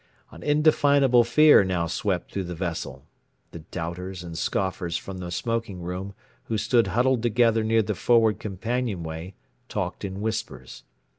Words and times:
An 0.31 0.41
indefinable 0.41 1.23
fear 1.23 1.63
now 1.63 1.85
swept 1.85 2.31
through 2.31 2.45
the 2.45 2.55
vessel. 2.55 3.05
The 3.51 3.59
doubters 3.59 4.23
and 4.23 4.35
scoffers 4.35 4.97
from 4.97 5.19
the 5.19 5.29
smoking 5.29 5.79
room 5.83 6.15
who 6.45 6.57
stood 6.57 6.87
huddled 6.87 7.21
together 7.21 7.63
near 7.63 7.83
the 7.83 7.93
forward 7.93 8.39
companion 8.39 9.03
way 9.03 9.35
talked 9.69 10.03
in 10.03 10.19
whispers. 10.19 10.85